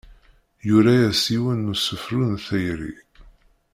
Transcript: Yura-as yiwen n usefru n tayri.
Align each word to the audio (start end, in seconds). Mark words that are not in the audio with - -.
Yura-as 0.67 1.21
yiwen 1.33 1.59
n 1.65 1.71
usefru 1.73 2.21
n 2.31 2.35
tayri. 2.45 2.93